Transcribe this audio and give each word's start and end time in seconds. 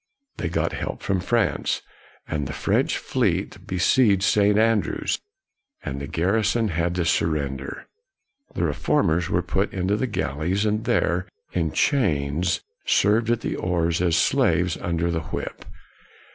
They 0.37 0.49
got 0.49 0.73
help 0.73 1.03
from 1.03 1.19
France, 1.19 1.83
and 2.27 2.49
a 2.49 2.53
French 2.53 2.97
fleet 2.97 3.67
be 3.67 3.77
sieged 3.77 4.23
St. 4.23 4.57
Andrews, 4.57 5.19
and 5.83 6.01
the 6.01 6.07
garrison 6.07 6.69
had 6.69 6.95
to 6.95 7.05
surrender. 7.05 7.85
The 8.55 8.63
reformers 8.63 9.29
were 9.29 9.43
put 9.43 9.71
into 9.71 9.95
the 9.95 10.07
galleys, 10.07 10.65
and 10.65 10.85
there, 10.85 11.27
in 11.53 11.71
chains, 11.71 12.61
served 12.83 13.29
at 13.29 13.41
the 13.41 13.55
oars, 13.55 14.01
as 14.01 14.17
slaves 14.17 14.75
under 14.75 15.11
the 15.11 15.21
whip. 15.25 15.65